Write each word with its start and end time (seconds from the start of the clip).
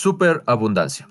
Superabundancia. 0.00 1.08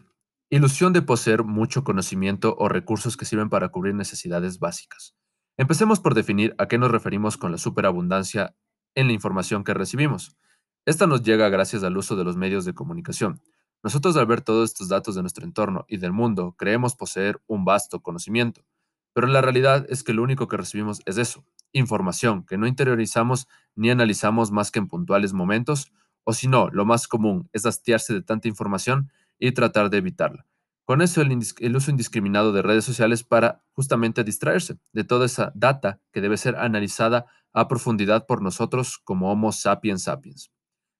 Ilusión 0.49 0.93
de 0.93 1.01
poseer 1.01 1.43
mucho 1.43 1.83
conocimiento 1.83 2.55
o 2.57 2.69
recursos 2.69 3.17
que 3.17 3.25
sirven 3.25 3.49
para 3.49 3.67
cubrir 3.67 3.93
necesidades 3.93 4.59
básicas. 4.59 5.13
Empecemos 5.57 5.99
por 5.99 6.13
definir 6.13 6.55
a 6.57 6.69
qué 6.69 6.77
nos 6.77 6.89
referimos 6.89 7.35
con 7.35 7.51
la 7.51 7.57
superabundancia 7.57 8.55
en 8.95 9.07
la 9.07 9.11
información 9.11 9.65
que 9.65 9.73
recibimos. 9.73 10.37
Esta 10.85 11.05
nos 11.05 11.21
llega 11.21 11.49
gracias 11.49 11.83
al 11.83 11.97
uso 11.97 12.15
de 12.15 12.23
los 12.23 12.37
medios 12.37 12.63
de 12.63 12.73
comunicación. 12.75 13.41
Nosotros 13.83 14.15
al 14.15 14.25
ver 14.25 14.39
todos 14.39 14.69
estos 14.69 14.87
datos 14.87 15.15
de 15.15 15.21
nuestro 15.21 15.43
entorno 15.43 15.83
y 15.89 15.97
del 15.97 16.13
mundo, 16.13 16.55
creemos 16.57 16.95
poseer 16.95 17.41
un 17.45 17.65
vasto 17.65 17.99
conocimiento. 17.99 18.65
Pero 19.11 19.27
la 19.27 19.41
realidad 19.41 19.85
es 19.89 20.01
que 20.01 20.13
lo 20.13 20.23
único 20.23 20.47
que 20.47 20.55
recibimos 20.55 21.01
es 21.05 21.17
eso, 21.17 21.43
información 21.73 22.45
que 22.45 22.57
no 22.57 22.65
interiorizamos 22.67 23.49
ni 23.75 23.89
analizamos 23.89 24.51
más 24.51 24.71
que 24.71 24.79
en 24.79 24.87
puntuales 24.87 25.33
momentos 25.33 25.91
o 26.29 26.33
si 26.33 26.49
no, 26.49 26.67
lo 26.71 26.83
más 26.83 27.07
común 27.07 27.49
es 27.53 27.65
hastiarse 27.65 28.13
de 28.13 28.21
tanta 28.21 28.49
información 28.49 29.09
y 29.39 29.53
tratar 29.53 29.89
de 29.89 29.99
evitarla. 29.99 30.45
Con 30.83 31.01
eso 31.01 31.21
el, 31.21 31.31
el, 31.31 31.75
uso 31.77 31.89
indiscriminado 31.89 32.51
de 32.51 32.61
redes 32.61 32.83
sociales 32.83 33.23
para 33.23 33.63
justamente 33.71 34.25
distraerse 34.25 34.77
de 34.91 35.05
toda 35.05 35.25
esa 35.25 35.53
data 35.55 36.01
que 36.11 36.19
debe 36.19 36.35
ser 36.35 36.57
analizada 36.57 37.27
a 37.53 37.69
profundidad 37.69 38.25
por 38.25 38.41
nosotros 38.41 38.99
como 39.05 39.31
Homo 39.31 39.53
sapiens 39.53 40.03
sapiens, 40.03 40.51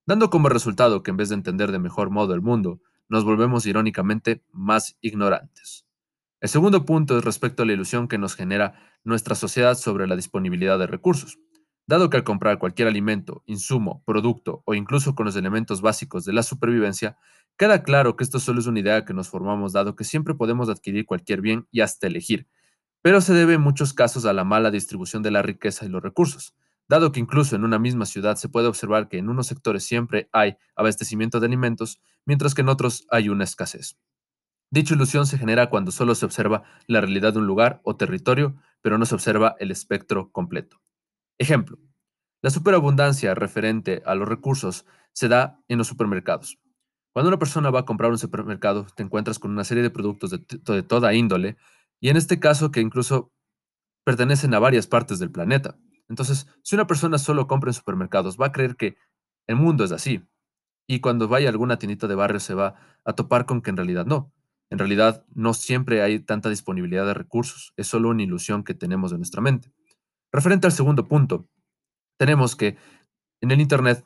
dando 0.06 0.30
como 0.30 0.48
resultado 0.48 1.04
que 1.04 1.12
en 1.12 1.18
vez 1.18 1.28
de 1.28 1.36
entender 1.36 1.74
de 1.74 1.80
mejor 1.80 2.10
modo 2.10 2.34
el 2.34 2.42
mundo, 2.42 2.80
nos 3.10 3.26
volvemos 3.26 3.66
irónicamente 3.66 4.46
más 4.54 4.98
ignorantes. 5.02 5.86
El 6.40 6.48
segundo 6.48 6.86
punto 6.86 7.18
es 7.18 7.26
respecto 7.26 7.64
a 7.64 7.66
la 7.66 7.74
ilusión 7.74 8.08
que 8.08 8.18
nos 8.18 8.36
genera 8.36 8.76
nuestra 9.04 9.36
sociedad 9.36 9.76
sobre 9.76 10.08
la 10.08 10.16
disponibilidad 10.16 10.80
de 10.80 10.88
recursos 10.88 11.38
dado 11.88 12.10
que 12.10 12.18
al 12.18 12.24
comprar 12.26 12.60
cualquier 12.60 12.88
alimento, 12.90 13.44
insumo, 13.46 14.04
producto 14.06 14.62
o 14.66 14.76
incluso 14.76 15.16
con 15.16 15.26
los 15.26 15.38
elementos 15.38 15.82
básicos 15.82 16.26
de 16.26 16.34
la 16.34 16.44
supervivencia, 16.44 17.18
queda 17.58 17.82
claro 17.82 18.18
que 18.18 18.26
esto 18.26 18.40
solo 18.40 18.60
es 18.60 18.68
una 18.68 18.82
idea 18.82 19.06
que 19.06 19.14
nos 19.14 19.30
formamos 19.30 19.72
dado 19.74 19.96
que 19.96 20.04
siempre 20.04 20.36
podemos 20.36 20.70
adquirir 20.70 21.06
cualquier 21.06 21.42
bien 21.42 21.66
y 21.72 21.82
hasta 21.82 22.08
elegir, 22.08 22.48
pero 23.02 23.22
se 23.22 23.34
debe 23.34 23.54
en 23.54 23.62
muchos 23.62 23.94
casos 23.94 24.26
a 24.26 24.34
la 24.34 24.44
mala 24.44 24.70
distribución 24.70 25.24
de 25.24 25.32
la 25.32 25.42
riqueza 25.42 25.86
y 25.86 25.90
los 25.90 26.04
recursos, 26.04 26.54
dado 26.90 27.12
que 27.14 27.22
incluso 27.22 27.56
en 27.56 27.64
una 27.64 27.80
misma 27.80 28.06
ciudad 28.06 28.36
se 28.36 28.50
puede 28.50 28.68
observar 28.68 29.08
que 29.08 29.18
en 29.18 29.30
unos 29.30 29.48
sectores 29.48 29.84
siempre 29.84 30.30
hay 30.34 30.58
abastecimiento 30.76 31.40
de 31.40 31.48
alimentos, 31.48 32.02
mientras 32.26 32.54
que 32.54 32.62
en 32.62 32.70
otros 32.70 33.08
hay 33.10 33.30
una 33.30 33.46
escasez. 33.46 33.98
Dicha 34.72 34.96
ilusión 34.96 35.26
se 35.26 35.38
genera 35.38 35.70
cuando 35.70 35.92
solo 35.92 36.16
se 36.16 36.26
observa 36.26 36.64
la 36.88 37.00
realidad 37.02 37.34
de 37.34 37.40
un 37.40 37.48
lugar 37.48 37.80
o 37.84 37.96
territorio, 37.96 38.56
pero 38.82 38.98
no 38.98 39.06
se 39.06 39.16
observa 39.16 39.56
el 39.60 39.72
espectro 39.72 40.32
completo. 40.32 40.82
Ejemplo, 41.40 41.78
la 42.42 42.50
superabundancia 42.50 43.36
referente 43.36 44.02
a 44.06 44.16
los 44.16 44.28
recursos 44.28 44.86
se 45.14 45.28
da 45.28 45.60
en 45.68 45.78
los 45.78 45.88
supermercados. 45.88 46.60
Cuando 47.14 47.30
una 47.30 47.40
persona 47.40 47.72
va 47.72 47.80
a 47.82 47.86
comprar 47.86 48.12
un 48.12 48.18
supermercado, 48.18 48.86
te 48.96 49.04
encuentras 49.04 49.40
con 49.40 49.52
una 49.52 49.64
serie 49.64 49.84
de 49.84 49.90
productos 49.90 50.32
de, 50.32 50.84
toda 50.84 51.14
índole, 51.14 51.58
y 52.00 52.10
en 52.10 52.18
este 52.18 52.40
caso 52.40 52.72
que 52.72 52.82
incluso 52.82 53.34
pertenecen 54.04 54.54
a 54.54 54.60
varias 54.60 54.88
partes 54.88 55.20
del 55.20 55.32
planeta. 55.32 55.78
Entonces, 56.10 56.48
si 56.64 56.76
una 56.76 56.88
persona 56.88 57.18
solo 57.18 57.48
compra 57.48 57.72
en 57.72 57.74
supermercados, 57.74 58.38
va 58.40 58.48
a 58.48 58.52
creer 58.52 58.76
que 58.76 58.98
el 59.48 59.56
mundo 59.56 59.84
es 59.84 59.92
así. 59.92 60.24
Y 60.88 61.00
cuando 61.00 61.28
vaya 61.28 61.50
a 61.50 61.52
alguna 61.52 61.80
tiendita 61.80 62.08
de 62.08 62.16
barrio 62.16 62.40
se 62.40 62.54
va 62.54 62.76
a 63.04 63.14
topar 63.14 63.46
con 63.46 63.62
que 63.62 63.72
en 63.72 63.78
realidad 63.78 64.06
no. 64.06 64.32
En 64.70 64.78
realidad 64.78 65.26
no 65.34 65.54
siempre 65.54 66.02
hay 66.02 66.20
tanta 66.20 66.50
disponibilidad 66.50 67.06
de 67.06 67.14
recursos, 67.14 67.74
es 67.78 67.88
solo 67.88 68.10
una 68.10 68.24
ilusión 68.24 68.64
que 68.64 68.74
tenemos 68.74 69.12
en 69.12 69.18
nuestra 69.18 69.42
mente. 69.42 69.72
Referente 70.32 70.68
al 70.68 70.74
segundo 70.74 71.08
punto, 71.08 71.48
tenemos 72.18 72.56
que 72.56 72.78
en 73.42 73.52
el 73.52 73.62
Internet, 73.62 74.06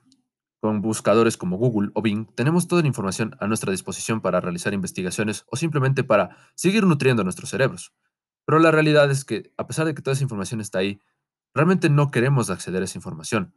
con 0.61 0.81
buscadores 0.81 1.37
como 1.37 1.57
Google 1.57 1.89
o 1.95 2.01
Bing, 2.01 2.27
tenemos 2.35 2.67
toda 2.67 2.81
la 2.81 2.87
información 2.87 3.35
a 3.39 3.47
nuestra 3.47 3.71
disposición 3.71 4.21
para 4.21 4.41
realizar 4.41 4.73
investigaciones 4.73 5.45
o 5.47 5.55
simplemente 5.55 6.03
para 6.03 6.37
seguir 6.55 6.85
nutriendo 6.85 7.23
nuestros 7.23 7.49
cerebros. 7.49 7.93
Pero 8.45 8.59
la 8.59 8.71
realidad 8.71 9.09
es 9.09 9.25
que, 9.25 9.51
a 9.57 9.65
pesar 9.65 9.85
de 9.85 9.95
que 9.95 10.01
toda 10.01 10.13
esa 10.13 10.23
información 10.23 10.61
está 10.61 10.79
ahí, 10.79 10.99
realmente 11.55 11.89
no 11.89 12.11
queremos 12.11 12.49
acceder 12.49 12.81
a 12.81 12.85
esa 12.85 12.97
información. 12.97 13.53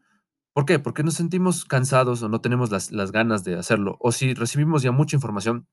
¿Por 0.54 0.64
qué? 0.66 0.78
Porque 0.78 1.02
nos 1.02 1.14
sentimos 1.14 1.64
cansados 1.64 2.22
o 2.22 2.28
no 2.28 2.40
tenemos 2.40 2.70
las, 2.70 2.92
las 2.92 3.10
ganas 3.10 3.44
de 3.44 3.56
hacerlo. 3.56 3.96
O 4.00 4.12
si 4.12 4.34
recibimos 4.34 4.82
ya 4.82 4.92
mucha 4.92 5.16
información, 5.16 5.66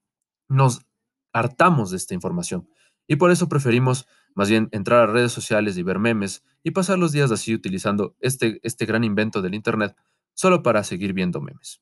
nos 0.50 0.82
hartamos 1.34 1.92
de 1.92 1.98
esta 1.98 2.16
información. 2.16 2.68
Y 3.08 3.18
por 3.18 3.32
eso 3.32 3.48
preferimos 3.48 4.08
más 4.36 4.50
bien 4.50 4.70
entrar 4.72 5.02
a 5.02 5.12
redes 5.12 5.32
sociales 5.32 5.78
y 5.78 5.84
ver 5.84 6.00
memes 6.00 6.44
y 6.64 6.72
pasar 6.72 7.00
los 7.00 7.12
días 7.12 7.32
así 7.32 7.54
utilizando 7.54 8.16
este, 8.20 8.60
este 8.64 8.86
gran 8.86 9.04
invento 9.04 9.42
del 9.42 9.56
Internet 9.56 9.96
solo 10.34 10.64
para 10.64 10.84
seguir 10.84 11.14
viendo 11.14 11.42
memes. 11.42 11.82